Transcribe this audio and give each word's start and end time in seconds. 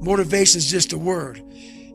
Motivation 0.00 0.58
is 0.58 0.70
just 0.70 0.92
a 0.92 0.98
word. 0.98 1.42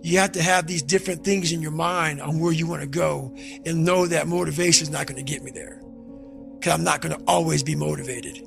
You 0.01 0.19
have 0.19 0.31
to 0.33 0.41
have 0.41 0.67
these 0.67 0.81
different 0.81 1.23
things 1.23 1.51
in 1.51 1.61
your 1.61 1.71
mind 1.71 2.21
on 2.21 2.39
where 2.39 2.53
you 2.53 2.67
want 2.67 2.81
to 2.81 2.87
go 2.87 3.35
and 3.65 3.83
know 3.83 4.05
that 4.07 4.27
motivation 4.27 4.83
is 4.83 4.89
not 4.89 5.07
going 5.07 5.17
to 5.17 5.29
get 5.29 5.43
me 5.43 5.51
there. 5.51 5.81
Because 6.53 6.73
I'm 6.73 6.83
not 6.83 7.01
going 7.01 7.17
to 7.17 7.23
always 7.27 7.63
be 7.63 7.75
motivated. 7.75 8.41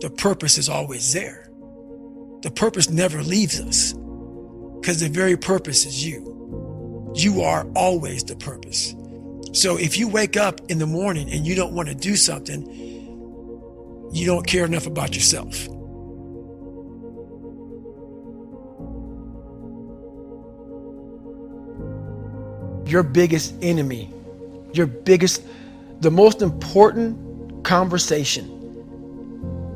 The 0.00 0.10
purpose 0.10 0.58
is 0.58 0.68
always 0.68 1.12
there. 1.12 1.50
The 2.42 2.50
purpose 2.50 2.88
never 2.88 3.22
leaves 3.22 3.60
us 3.60 3.92
because 4.80 5.00
the 5.00 5.08
very 5.08 5.36
purpose 5.36 5.84
is 5.84 6.06
you. 6.06 7.12
You 7.14 7.42
are 7.42 7.66
always 7.74 8.24
the 8.24 8.36
purpose. 8.36 8.94
So 9.52 9.76
if 9.76 9.98
you 9.98 10.08
wake 10.08 10.36
up 10.36 10.60
in 10.68 10.78
the 10.78 10.86
morning 10.86 11.30
and 11.30 11.46
you 11.46 11.54
don't 11.54 11.72
want 11.72 11.88
to 11.88 11.94
do 11.94 12.14
something, 12.14 12.70
you 14.12 14.26
don't 14.26 14.46
care 14.46 14.64
enough 14.64 14.86
about 14.86 15.14
yourself. 15.14 15.66
Your 22.86 23.02
biggest 23.02 23.54
enemy, 23.62 24.14
your 24.72 24.86
biggest, 24.86 25.42
the 26.00 26.10
most 26.10 26.40
important 26.40 27.64
conversation 27.64 28.52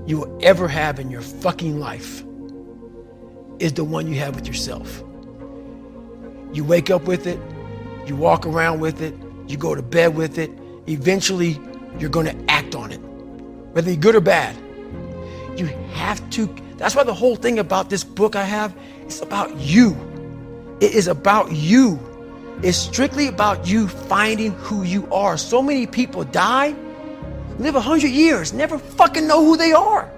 you 0.07 0.19
will 0.19 0.39
ever 0.43 0.69
have 0.69 1.01
in 1.01 1.11
your 1.11 1.21
fucking 1.21 1.81
life 1.81 2.23
is 3.59 3.73
the 3.73 3.85
one 3.85 4.07
you 4.07 4.19
have 4.21 4.37
with 4.37 4.47
yourself. 4.47 5.03
You 6.53 6.65
wake 6.65 6.91
up 6.91 7.03
with 7.03 7.27
it, 7.27 7.39
you 8.07 8.15
walk 8.17 8.47
around 8.47 8.81
with 8.81 9.03
it, 9.03 9.15
you 9.49 9.57
go 9.57 9.75
to 9.75 9.83
bed 9.83 10.15
with 10.15 10.39
it. 10.39 10.51
Eventually, 10.87 11.61
you're 11.99 12.11
going 12.11 12.27
to 12.27 12.51
act 12.51 12.75
on 12.75 12.93
it, 12.93 12.99
whether 13.73 13.91
you're 13.91 14.01
good 14.01 14.15
or 14.15 14.21
bad. 14.21 14.57
You 15.57 15.67
have 15.95 16.29
to. 16.31 16.47
That's 16.77 16.95
why 16.95 17.03
the 17.03 17.15
whole 17.15 17.37
thing 17.37 17.59
about 17.59 17.91
this 17.91 18.05
book 18.05 18.37
I 18.37 18.45
have 18.45 18.77
is 19.07 19.21
about 19.21 19.55
you. 19.57 19.97
It 20.81 20.95
is 20.95 21.09
about 21.09 21.53
you. 21.53 21.99
It's 22.63 22.77
strictly 22.77 23.29
about 23.29 23.67
you 23.67 23.89
finding 23.89 24.53
who 24.53 24.83
you 24.83 25.11
are. 25.13 25.39
So 25.39 25.63
many 25.63 25.87
people 25.87 26.25
die, 26.25 26.75
live 27.59 27.75
a 27.75 27.81
hundred 27.81 28.09
years, 28.11 28.53
never 28.53 28.79
fucking 28.79 29.27
know 29.27 29.45
who 29.45 29.57
they 29.57 29.73
are. 29.73 30.11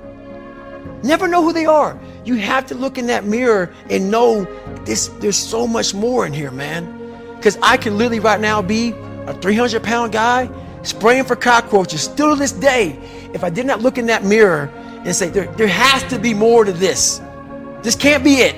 Never 1.02 1.28
know 1.28 1.42
who 1.42 1.52
they 1.52 1.66
are. 1.66 1.98
You 2.24 2.36
have 2.36 2.66
to 2.66 2.74
look 2.74 2.98
in 2.98 3.06
that 3.06 3.24
mirror 3.24 3.72
and 3.90 4.10
know 4.10 4.44
this. 4.84 5.08
There's 5.20 5.36
so 5.36 5.66
much 5.66 5.94
more 5.94 6.26
in 6.26 6.32
here, 6.32 6.50
man. 6.50 6.98
Because 7.36 7.58
I 7.62 7.76
can 7.76 7.98
literally 7.98 8.20
right 8.20 8.40
now 8.40 8.62
be 8.62 8.92
a 9.26 9.34
300 9.34 9.82
pound 9.82 10.12
guy 10.12 10.48
spraying 10.82 11.24
for 11.24 11.36
cockroaches 11.36 12.02
still 12.02 12.34
to 12.34 12.36
this 12.36 12.52
day 12.52 12.98
if 13.32 13.44
i 13.44 13.50
did 13.50 13.64
not 13.66 13.80
look 13.80 13.98
in 13.98 14.06
that 14.06 14.24
mirror 14.24 14.70
and 15.04 15.14
say 15.14 15.28
there, 15.28 15.46
there 15.54 15.68
has 15.68 16.02
to 16.04 16.18
be 16.18 16.34
more 16.34 16.64
to 16.64 16.72
this 16.72 17.20
this 17.82 17.94
can't 17.94 18.24
be 18.24 18.34
it 18.34 18.54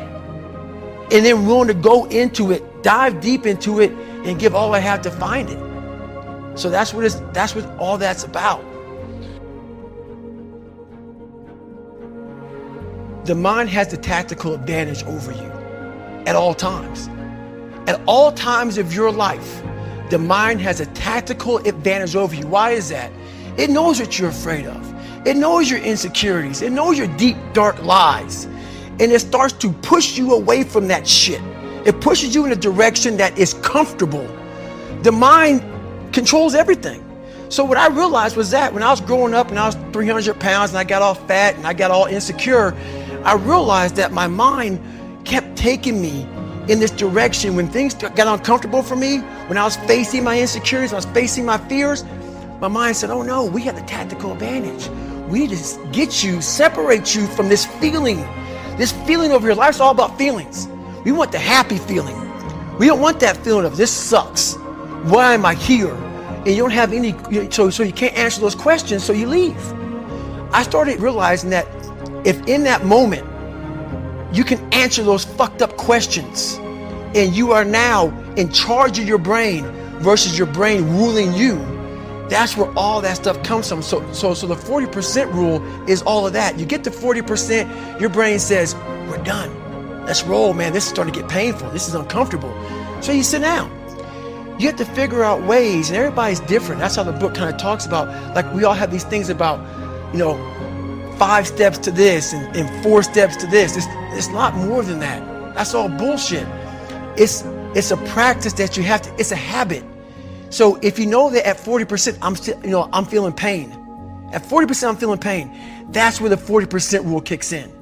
and 1.12 1.24
then 1.24 1.46
willing 1.46 1.68
to 1.68 1.74
go 1.74 2.06
into 2.06 2.50
it 2.50 2.62
dive 2.84 3.20
deep 3.20 3.46
into 3.46 3.80
it 3.80 3.90
and 4.24 4.38
give 4.38 4.54
all 4.54 4.74
i 4.74 4.78
have 4.78 5.02
to 5.02 5.10
find 5.10 5.50
it 5.50 5.58
so 6.56 6.70
that's 6.70 6.94
what 6.94 7.04
it's 7.04 7.16
that's 7.32 7.54
what 7.56 7.66
all 7.78 7.98
that's 7.98 8.22
about 8.22 8.64
the 13.24 13.34
mind 13.34 13.68
has 13.68 13.88
the 13.88 13.96
tactical 13.96 14.55
advantage 14.55 15.02
over 15.05 15.32
you 15.32 15.50
at 16.27 16.36
all 16.36 16.55
times 16.55 17.08
at 17.88 18.00
all 18.06 18.30
times 18.30 18.78
of 18.78 18.94
your 18.94 19.10
life 19.10 19.62
the 20.10 20.18
mind 20.18 20.60
has 20.60 20.80
a 20.80 20.86
tactical 20.86 21.58
advantage 21.58 22.14
over 22.14 22.34
you. 22.34 22.46
Why 22.46 22.70
is 22.72 22.90
that? 22.90 23.10
It 23.56 23.70
knows 23.70 23.98
what 23.98 24.18
you're 24.18 24.28
afraid 24.28 24.66
of. 24.66 25.27
It 25.27 25.36
knows 25.36 25.70
your 25.70 25.80
insecurities. 25.80 26.62
It 26.62 26.72
knows 26.72 26.98
your 26.98 27.08
deep, 27.16 27.36
dark 27.55 27.82
lies. 27.82 28.44
And 29.00 29.10
it 29.10 29.20
starts 29.20 29.55
to 29.55 29.72
push 29.72 30.18
you 30.18 30.34
away 30.34 30.62
from 30.62 30.88
that 30.88 31.08
shit. 31.08 31.40
It 31.84 32.00
pushes 32.00 32.34
you 32.34 32.44
in 32.46 32.52
a 32.52 32.56
direction 32.56 33.16
that 33.18 33.38
is 33.38 33.54
comfortable. 33.54 34.27
The 35.02 35.12
mind 35.12 35.62
controls 36.14 36.54
everything. 36.54 37.02
So 37.50 37.64
what 37.64 37.77
I 37.77 37.89
realized 37.89 38.36
was 38.36 38.50
that 38.50 38.72
when 38.72 38.83
I 38.83 38.90
was 38.90 39.00
growing 39.00 39.34
up 39.34 39.50
and 39.50 39.58
I 39.58 39.67
was 39.67 39.77
300 39.92 40.40
pounds 40.40 40.70
and 40.70 40.78
I 40.78 40.84
got 40.84 41.02
all 41.02 41.14
fat 41.14 41.56
and 41.56 41.67
I 41.67 41.74
got 41.74 41.90
all 41.90 42.06
insecure, 42.06 42.74
I 43.24 43.34
realized 43.34 43.96
that 43.96 44.12
my 44.12 44.27
mind 44.27 44.80
kept 45.24 45.56
taking 45.56 46.00
me 46.00 46.22
in 46.68 46.80
this 46.80 46.90
direction 46.90 47.55
when 47.55 47.68
things 47.68 47.92
got 47.95 48.18
uncomfortable 48.18 48.83
for 48.83 48.96
me, 48.96 49.18
when 49.48 49.58
I 49.58 49.64
was 49.64 49.77
facing 49.77 50.24
my 50.24 50.40
insecurities, 50.40 50.92
when 50.92 51.02
I 51.02 51.06
was 51.06 51.14
facing 51.14 51.45
my 51.45 51.58
fears, 51.68 52.02
my 52.61 52.68
mind 52.68 52.96
said, 52.96 53.11
Oh 53.11 53.22
no, 53.22 53.45
we 53.45 53.61
have 53.62 53.77
the 53.77 53.83
tactical 53.83 54.33
advantage. 54.33 54.89
We 55.28 55.46
to 55.46 55.89
get 55.92 56.24
you, 56.24 56.40
separate 56.40 57.14
you 57.14 57.27
from 57.27 57.48
this 57.48 57.66
feeling. 57.66 58.18
This 58.78 58.92
feeling 59.06 59.33
over 59.33 59.46
your 59.46 59.55
life's 59.55 59.80
all 59.80 59.90
about 59.90 60.16
feelings. 60.16 60.66
We 61.04 61.12
want 61.12 61.32
the 61.32 61.38
happy 61.38 61.78
feeling. 61.78 62.18
We 62.78 62.86
don't 62.86 63.00
want 63.00 63.20
that 63.20 63.36
feeling 63.38 63.66
of 63.66 63.76
this 63.76 63.90
sucks. 63.90 64.54
Why 65.04 65.34
am 65.34 65.44
I 65.44 65.54
here? 65.54 65.94
And 65.94 66.48
you 66.48 66.56
don't 66.56 66.70
have 66.70 66.92
any, 66.92 67.14
so, 67.50 67.70
so 67.70 67.82
you 67.82 67.92
can't 67.92 68.16
answer 68.16 68.40
those 68.40 68.54
questions, 68.54 69.04
so 69.04 69.12
you 69.12 69.26
leave. 69.26 69.56
I 70.52 70.62
started 70.62 71.00
realizing 71.00 71.50
that 71.50 71.66
if 72.24 72.46
in 72.48 72.64
that 72.64 72.84
moment 72.84 73.26
you 74.34 74.44
can 74.44 74.58
answer 74.72 75.02
those 75.02 75.24
fucked 75.24 75.62
up 75.62 75.76
questions. 75.76 76.54
And 77.14 77.34
you 77.34 77.52
are 77.52 77.64
now 77.64 78.08
in 78.36 78.52
charge 78.52 78.98
of 78.98 79.06
your 79.06 79.18
brain 79.18 79.64
versus 80.00 80.36
your 80.36 80.48
brain 80.48 80.84
ruling 80.96 81.32
you. 81.32 81.56
That's 82.28 82.56
where 82.56 82.72
all 82.76 83.00
that 83.02 83.16
stuff 83.16 83.42
comes 83.44 83.68
from. 83.68 83.82
So, 83.82 84.12
so, 84.12 84.34
so 84.34 84.46
the 84.46 84.56
40% 84.56 85.32
rule 85.32 85.62
is 85.88 86.02
all 86.02 86.26
of 86.26 86.32
that. 86.32 86.58
You 86.58 86.66
get 86.66 86.82
to 86.84 86.90
40%, 86.90 88.00
your 88.00 88.10
brain 88.10 88.40
says, 88.40 88.74
We're 89.08 89.22
done. 89.22 89.64
Let's 90.06 90.22
roll, 90.24 90.54
man. 90.54 90.72
This 90.72 90.84
is 90.84 90.90
starting 90.90 91.14
to 91.14 91.20
get 91.20 91.28
painful. 91.28 91.70
This 91.70 91.88
is 91.88 91.94
uncomfortable. 91.94 92.52
So 93.02 93.12
you 93.12 93.22
sit 93.22 93.40
down. 93.40 93.70
You 94.58 94.68
have 94.68 94.76
to 94.76 94.84
figure 94.84 95.24
out 95.24 95.42
ways, 95.42 95.88
and 95.88 95.96
everybody's 95.96 96.40
different. 96.40 96.80
That's 96.80 96.96
how 96.96 97.02
the 97.02 97.12
book 97.12 97.34
kind 97.34 97.52
of 97.52 97.60
talks 97.60 97.86
about. 97.86 98.08
Like, 98.34 98.52
we 98.54 98.64
all 98.64 98.74
have 98.74 98.90
these 98.90 99.04
things 99.04 99.28
about, 99.28 99.58
you 100.12 100.18
know, 100.18 100.36
five 101.18 101.46
steps 101.46 101.78
to 101.78 101.90
this 101.90 102.32
and, 102.32 102.56
and 102.56 102.84
four 102.84 103.02
steps 103.02 103.36
to 103.36 103.46
this. 103.46 103.76
It's, 103.76 103.86
it's 104.16 104.28
a 104.28 104.32
lot 104.32 104.54
more 104.54 104.82
than 104.82 105.00
that. 105.00 105.54
That's 105.54 105.74
all 105.74 105.88
bullshit. 105.88 106.46
It's 107.16 107.44
it's 107.74 107.90
a 107.90 107.96
practice 107.96 108.52
that 108.54 108.76
you 108.76 108.84
have 108.84 109.02
to, 109.02 109.14
it's 109.18 109.32
a 109.32 109.36
habit. 109.36 109.84
So 110.50 110.76
if 110.80 110.96
you 110.96 111.06
know 111.06 111.30
that 111.30 111.44
at 111.44 111.56
40%, 111.56 112.18
I'm 112.22 112.36
still, 112.36 112.60
you 112.62 112.70
know, 112.70 112.88
I'm 112.92 113.04
feeling 113.04 113.32
pain. 113.32 113.72
At 114.32 114.44
40%, 114.44 114.88
I'm 114.88 114.96
feeling 114.96 115.18
pain. 115.18 115.50
That's 115.90 116.20
where 116.20 116.30
the 116.30 116.36
40% 116.36 117.04
rule 117.04 117.20
kicks 117.20 117.52
in. 117.52 117.73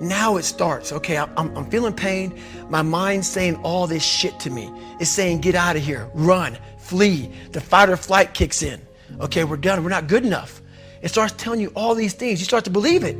Now 0.00 0.36
it 0.36 0.44
starts. 0.44 0.92
Okay, 0.92 1.18
I'm, 1.18 1.30
I'm 1.36 1.70
feeling 1.70 1.92
pain. 1.92 2.38
My 2.70 2.82
mind's 2.82 3.28
saying 3.28 3.56
all 3.56 3.86
this 3.86 4.02
shit 4.02 4.38
to 4.40 4.50
me. 4.50 4.72
It's 4.98 5.10
saying, 5.10 5.40
get 5.40 5.54
out 5.54 5.76
of 5.76 5.82
here, 5.82 6.08
run, 6.14 6.58
flee. 6.78 7.30
The 7.52 7.60
fight 7.60 7.90
or 7.90 7.96
flight 7.96 8.32
kicks 8.32 8.62
in. 8.62 8.80
Okay, 9.20 9.44
we're 9.44 9.58
done. 9.58 9.84
We're 9.84 9.90
not 9.90 10.06
good 10.06 10.24
enough. 10.24 10.62
It 11.02 11.08
starts 11.08 11.34
telling 11.36 11.60
you 11.60 11.70
all 11.74 11.94
these 11.94 12.14
things. 12.14 12.40
You 12.40 12.46
start 12.46 12.64
to 12.64 12.70
believe 12.70 13.04
it 13.04 13.16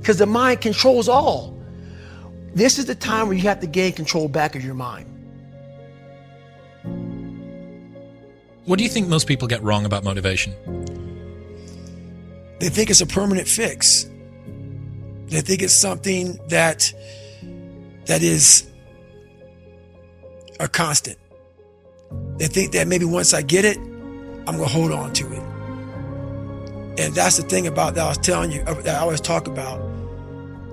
because 0.00 0.18
the 0.18 0.26
mind 0.26 0.60
controls 0.60 1.08
all. 1.08 1.56
This 2.54 2.78
is 2.78 2.86
the 2.86 2.94
time 2.94 3.28
where 3.28 3.36
you 3.36 3.42
have 3.44 3.60
to 3.60 3.66
gain 3.66 3.92
control 3.92 4.28
back 4.28 4.54
of 4.54 4.64
your 4.64 4.74
mind. 4.74 5.06
What 8.64 8.78
do 8.78 8.84
you 8.84 8.90
think 8.90 9.08
most 9.08 9.26
people 9.26 9.48
get 9.48 9.62
wrong 9.62 9.86
about 9.86 10.04
motivation? 10.04 10.52
They 12.60 12.68
think 12.68 12.90
it's 12.90 13.00
a 13.00 13.06
permanent 13.06 13.48
fix. 13.48 14.06
They 15.28 15.40
think 15.40 15.62
it's 15.62 15.74
something 15.74 16.38
that 16.48 16.92
that 18.06 18.22
is 18.22 18.66
a 20.58 20.68
constant. 20.68 21.18
They 22.38 22.46
think 22.46 22.72
that 22.72 22.88
maybe 22.88 23.04
once 23.04 23.34
I 23.34 23.42
get 23.42 23.64
it, 23.64 23.76
I'm 23.76 24.56
to 24.56 24.64
hold 24.64 24.92
on 24.92 25.12
to 25.14 25.32
it. 25.32 25.42
And 27.00 27.14
that's 27.14 27.36
the 27.36 27.42
thing 27.42 27.66
about 27.66 27.94
that 27.94 28.04
I 28.04 28.08
was 28.08 28.18
telling 28.18 28.50
you, 28.50 28.64
that 28.64 28.88
I 28.88 28.98
always 28.98 29.20
talk 29.20 29.46
about. 29.46 29.80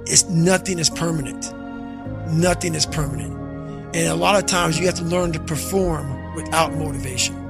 It's 0.07 0.23
nothing 0.29 0.79
is 0.79 0.89
permanent. 0.89 1.53
Nothing 2.31 2.73
is 2.73 2.85
permanent. 2.85 3.33
And 3.95 4.07
a 4.07 4.15
lot 4.15 4.41
of 4.41 4.45
times 4.47 4.79
you 4.79 4.85
have 4.85 4.95
to 4.95 5.03
learn 5.03 5.33
to 5.33 5.39
perform 5.39 6.33
without 6.35 6.73
motivation. 6.75 7.44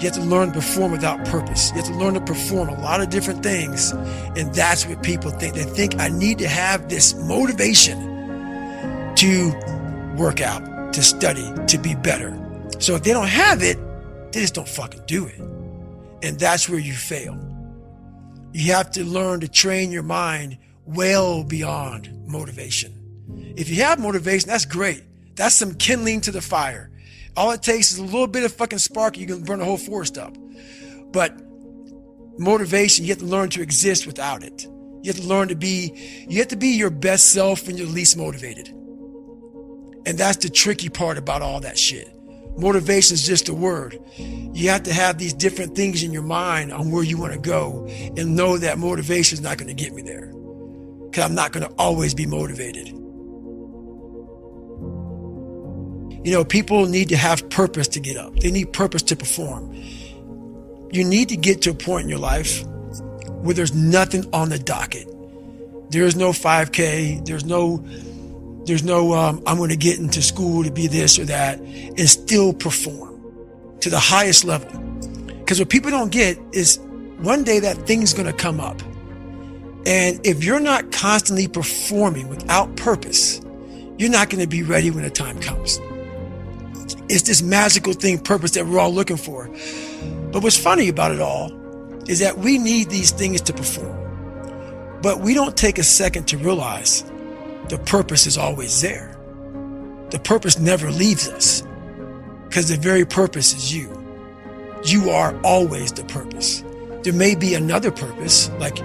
You 0.00 0.06
have 0.06 0.14
to 0.14 0.22
learn 0.22 0.48
to 0.48 0.54
perform 0.54 0.92
without 0.92 1.22
purpose. 1.26 1.70
You 1.70 1.76
have 1.76 1.86
to 1.86 1.94
learn 1.94 2.14
to 2.14 2.22
perform 2.22 2.70
a 2.70 2.80
lot 2.80 3.02
of 3.02 3.10
different 3.10 3.42
things. 3.42 3.92
And 3.92 4.54
that's 4.54 4.86
what 4.86 5.02
people 5.02 5.30
think. 5.30 5.54
They 5.54 5.64
think 5.64 6.00
I 6.00 6.08
need 6.08 6.38
to 6.38 6.48
have 6.48 6.88
this 6.88 7.14
motivation 7.14 7.98
to 9.16 9.52
work 10.16 10.40
out, 10.40 10.94
to 10.94 11.02
study, 11.02 11.46
to 11.66 11.76
be 11.76 11.94
better. 11.94 12.34
So 12.78 12.94
if 12.94 13.02
they 13.02 13.12
don't 13.12 13.28
have 13.28 13.62
it, 13.62 13.78
they 14.32 14.40
just 14.40 14.54
don't 14.54 14.68
fucking 14.68 15.02
do 15.06 15.26
it. 15.26 15.38
And 16.22 16.38
that's 16.38 16.66
where 16.66 16.78
you 16.78 16.94
fail. 16.94 17.38
You 18.52 18.72
have 18.72 18.90
to 18.92 19.04
learn 19.04 19.40
to 19.40 19.48
train 19.48 19.92
your 19.92 20.02
mind 20.02 20.56
well 20.86 21.44
beyond 21.44 22.26
motivation. 22.26 23.54
If 23.56 23.68
you 23.68 23.82
have 23.82 24.00
motivation, 24.00 24.48
that's 24.48 24.64
great. 24.64 25.04
That's 25.36 25.54
some 25.54 25.74
kindling 25.74 26.22
to 26.22 26.30
the 26.30 26.40
fire. 26.40 26.89
All 27.36 27.52
it 27.52 27.62
takes 27.62 27.92
is 27.92 27.98
a 27.98 28.04
little 28.04 28.26
bit 28.26 28.44
of 28.44 28.52
fucking 28.52 28.78
spark, 28.78 29.16
you 29.16 29.26
can 29.26 29.42
burn 29.42 29.60
the 29.60 29.64
whole 29.64 29.76
forest 29.76 30.18
up. 30.18 30.36
But 31.12 31.38
motivation, 32.38 33.04
you 33.04 33.10
have 33.10 33.18
to 33.18 33.26
learn 33.26 33.50
to 33.50 33.62
exist 33.62 34.06
without 34.06 34.42
it. 34.42 34.66
You 35.02 35.12
have 35.12 35.16
to 35.16 35.26
learn 35.26 35.48
to 35.48 35.54
be, 35.54 36.26
you 36.28 36.38
have 36.38 36.48
to 36.48 36.56
be 36.56 36.68
your 36.68 36.90
best 36.90 37.32
self 37.32 37.66
when 37.66 37.76
you're 37.76 37.86
least 37.86 38.16
motivated. 38.16 38.68
And 40.06 40.18
that's 40.18 40.38
the 40.38 40.50
tricky 40.50 40.88
part 40.88 41.18
about 41.18 41.42
all 41.42 41.60
that 41.60 41.78
shit. 41.78 42.12
Motivation 42.56 43.14
is 43.14 43.26
just 43.26 43.48
a 43.48 43.54
word. 43.54 43.98
You 44.18 44.70
have 44.70 44.82
to 44.82 44.92
have 44.92 45.18
these 45.18 45.32
different 45.32 45.76
things 45.76 46.02
in 46.02 46.12
your 46.12 46.22
mind 46.22 46.72
on 46.72 46.90
where 46.90 47.02
you 47.02 47.16
want 47.16 47.32
to 47.32 47.38
go 47.38 47.86
and 47.88 48.36
know 48.36 48.58
that 48.58 48.78
motivation 48.78 49.36
is 49.36 49.40
not 49.40 49.56
going 49.56 49.68
to 49.68 49.82
get 49.82 49.94
me 49.94 50.02
there. 50.02 50.26
Because 51.06 51.24
I'm 51.24 51.34
not 51.34 51.52
going 51.52 51.66
to 51.66 51.74
always 51.76 52.12
be 52.12 52.26
motivated. 52.26 52.99
You 56.22 56.32
know, 56.32 56.44
people 56.44 56.86
need 56.86 57.08
to 57.08 57.16
have 57.16 57.48
purpose 57.48 57.88
to 57.88 58.00
get 58.00 58.16
up. 58.16 58.36
They 58.36 58.50
need 58.50 58.72
purpose 58.72 59.02
to 59.04 59.16
perform. 59.16 59.74
You 60.92 61.04
need 61.04 61.30
to 61.30 61.36
get 61.36 61.62
to 61.62 61.70
a 61.70 61.74
point 61.74 62.04
in 62.04 62.08
your 62.10 62.18
life 62.18 62.64
where 63.42 63.54
there's 63.54 63.74
nothing 63.74 64.28
on 64.32 64.50
the 64.50 64.58
docket. 64.58 65.08
There's 65.90 66.16
no 66.16 66.30
5K. 66.30 67.24
There's 67.24 67.44
no, 67.44 67.82
there's 68.66 68.82
no, 68.82 69.14
um, 69.14 69.42
I'm 69.46 69.56
going 69.56 69.70
to 69.70 69.76
get 69.76 69.98
into 69.98 70.20
school 70.20 70.62
to 70.64 70.70
be 70.70 70.88
this 70.88 71.18
or 71.18 71.24
that 71.24 71.58
and 71.58 72.08
still 72.08 72.52
perform 72.52 73.78
to 73.80 73.88
the 73.88 73.98
highest 73.98 74.44
level. 74.44 74.78
Because 75.38 75.58
what 75.58 75.70
people 75.70 75.90
don't 75.90 76.12
get 76.12 76.38
is 76.52 76.78
one 77.18 77.44
day 77.44 77.60
that 77.60 77.86
thing's 77.86 78.12
going 78.12 78.26
to 78.26 78.32
come 78.32 78.60
up. 78.60 78.82
And 79.86 80.24
if 80.26 80.44
you're 80.44 80.60
not 80.60 80.92
constantly 80.92 81.48
performing 81.48 82.28
without 82.28 82.76
purpose, 82.76 83.40
you're 83.96 84.10
not 84.10 84.28
going 84.28 84.42
to 84.42 84.48
be 84.48 84.62
ready 84.62 84.90
when 84.90 85.02
the 85.02 85.10
time 85.10 85.40
comes. 85.40 85.80
It's 87.08 87.22
this 87.22 87.42
magical 87.42 87.92
thing, 87.92 88.18
purpose 88.18 88.52
that 88.52 88.66
we're 88.66 88.78
all 88.78 88.92
looking 88.92 89.16
for. 89.16 89.48
But 90.32 90.42
what's 90.42 90.56
funny 90.56 90.88
about 90.88 91.12
it 91.12 91.20
all 91.20 91.52
is 92.08 92.20
that 92.20 92.38
we 92.38 92.58
need 92.58 92.90
these 92.90 93.10
things 93.10 93.40
to 93.42 93.52
perform. 93.52 93.96
But 95.02 95.20
we 95.20 95.34
don't 95.34 95.56
take 95.56 95.78
a 95.78 95.82
second 95.82 96.28
to 96.28 96.38
realize 96.38 97.02
the 97.68 97.78
purpose 97.78 98.26
is 98.26 98.36
always 98.36 98.80
there. 98.80 99.16
The 100.10 100.18
purpose 100.18 100.58
never 100.58 100.90
leaves 100.90 101.28
us 101.28 101.62
because 102.48 102.68
the 102.68 102.76
very 102.76 103.04
purpose 103.04 103.54
is 103.54 103.74
you. 103.74 103.96
You 104.84 105.10
are 105.10 105.38
always 105.42 105.92
the 105.92 106.04
purpose. 106.04 106.64
There 107.02 107.12
may 107.12 107.34
be 107.34 107.54
another 107.54 107.90
purpose, 107.90 108.50
like 108.58 108.76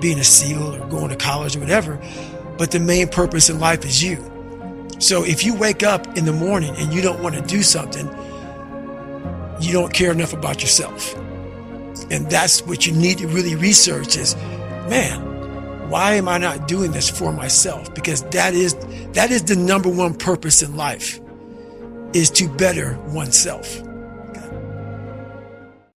being 0.00 0.18
a 0.18 0.24
SEAL 0.24 0.76
or 0.76 0.86
going 0.88 1.10
to 1.10 1.16
college 1.16 1.56
or 1.56 1.60
whatever, 1.60 2.00
but 2.58 2.70
the 2.70 2.80
main 2.80 3.08
purpose 3.08 3.50
in 3.50 3.60
life 3.60 3.84
is 3.84 4.02
you. 4.02 4.31
So 5.02 5.24
if 5.24 5.44
you 5.44 5.52
wake 5.54 5.82
up 5.82 6.16
in 6.16 6.26
the 6.26 6.32
morning 6.32 6.76
and 6.76 6.94
you 6.94 7.02
don't 7.02 7.20
want 7.20 7.34
to 7.34 7.42
do 7.42 7.64
something, 7.64 8.06
you 9.60 9.72
don't 9.72 9.92
care 9.92 10.12
enough 10.12 10.32
about 10.32 10.62
yourself. 10.62 11.16
And 12.12 12.30
that's 12.30 12.64
what 12.64 12.86
you 12.86 12.92
need 12.92 13.18
to 13.18 13.26
really 13.26 13.56
research 13.56 14.16
is, 14.16 14.36
man, 14.88 15.90
why 15.90 16.12
am 16.12 16.28
I 16.28 16.38
not 16.38 16.68
doing 16.68 16.92
this 16.92 17.10
for 17.10 17.32
myself? 17.32 17.92
Because 17.94 18.22
that 18.30 18.54
is 18.54 18.74
that 19.14 19.32
is 19.32 19.42
the 19.42 19.56
number 19.56 19.88
one 19.88 20.14
purpose 20.14 20.62
in 20.62 20.76
life 20.76 21.20
is 22.12 22.30
to 22.30 22.48
better 22.48 22.96
oneself. 23.08 23.82